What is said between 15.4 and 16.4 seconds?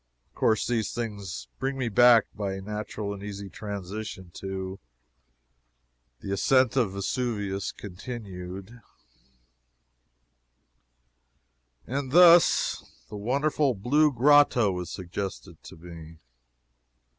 to me.